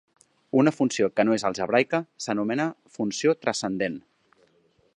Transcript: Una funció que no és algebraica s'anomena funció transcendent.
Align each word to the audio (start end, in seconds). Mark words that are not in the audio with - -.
Una 0.59 0.71
funció 0.75 1.09
que 1.19 1.25
no 1.27 1.35
és 1.35 1.45
algebraica 1.49 1.99
s'anomena 2.25 2.65
funció 2.99 3.35
transcendent. 3.45 4.01